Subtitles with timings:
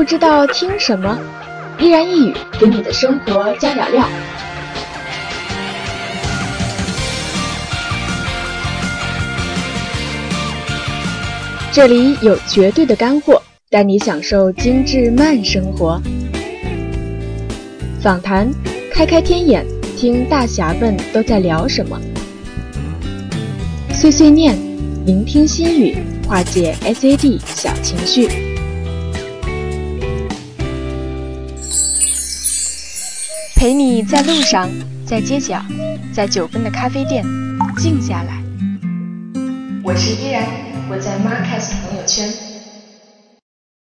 [0.00, 1.20] 不知道听什么，
[1.78, 4.08] 依然一语给你的生活加点料。
[11.70, 16.00] 这里有绝对的干货，带你享受精致慢生活。
[18.00, 18.50] 访谈，
[18.90, 19.66] 开开天眼，
[19.98, 22.00] 听大侠们都在聊什么。
[23.92, 24.56] 碎碎念，
[25.04, 25.94] 聆听心语，
[26.26, 28.49] 化解 SAD 小情绪。
[33.54, 34.68] 陪你在路上，
[35.06, 35.62] 在街角，
[36.12, 37.24] 在九分的咖啡店，
[37.76, 38.42] 静下来。
[39.82, 40.44] 我是依然，
[40.90, 42.49] 我在 Marcus 朋友圈。